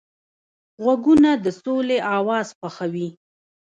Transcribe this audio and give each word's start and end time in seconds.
غوږونه 0.83 1.31
د 1.43 1.45
سولې 1.61 1.97
اواز 2.17 2.47
خوښوي 2.57 3.07